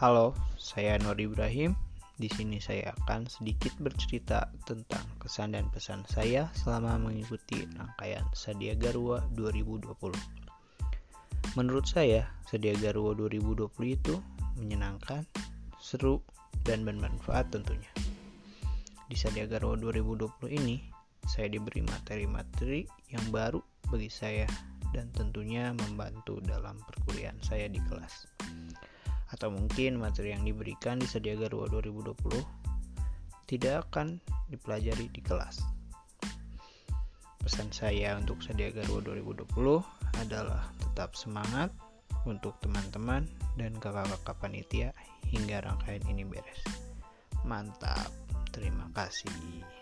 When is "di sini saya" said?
2.16-2.96